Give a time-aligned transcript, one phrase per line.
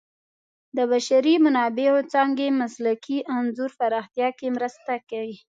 [0.77, 5.37] د بشري منابعو څانګې مسلکي انځور پراختیا کې مرسته کوي.